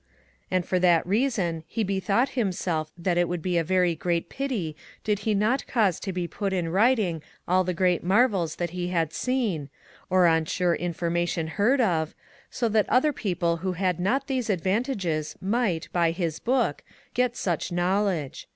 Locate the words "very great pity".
3.63-4.75